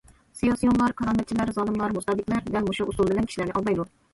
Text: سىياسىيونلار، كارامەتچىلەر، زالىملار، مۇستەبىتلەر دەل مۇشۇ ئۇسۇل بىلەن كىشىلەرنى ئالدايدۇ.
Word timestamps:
سىياسىيونلار، 0.37 0.95
كارامەتچىلەر، 1.01 1.51
زالىملار، 1.57 1.95
مۇستەبىتلەر 1.99 2.51
دەل 2.57 2.67
مۇشۇ 2.71 2.89
ئۇسۇل 2.91 3.13
بىلەن 3.13 3.31
كىشىلەرنى 3.31 3.57
ئالدايدۇ. 3.61 3.89